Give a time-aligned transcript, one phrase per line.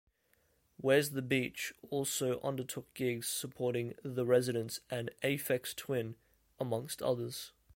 [0.77, 6.15] Where's the Beach also undertook gigs supporting The Residents and Aphex Twin,
[6.59, 7.51] amongst others.